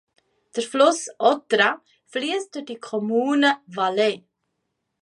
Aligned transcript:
Der 0.55 0.63
Fluss 0.63 1.09
Otra 1.19 1.79
fließt 2.07 2.55
durch 2.55 2.65
die 2.65 2.79
Kommune 2.79 3.57
Valle. 3.67 4.23